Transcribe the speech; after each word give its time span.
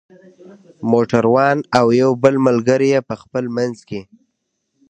موټر 0.91 1.23
وان 1.33 1.57
او 1.79 1.85
یو 2.01 2.11
بل 2.23 2.35
ملګری 2.47 2.87
یې 2.93 2.99
په 3.09 3.15
خپل 3.21 3.45
منځ 3.57 3.77
کې. 3.89 4.01